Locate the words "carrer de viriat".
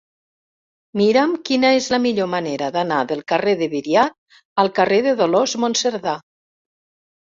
3.35-4.19